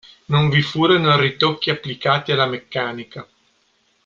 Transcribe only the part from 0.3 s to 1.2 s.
vi furono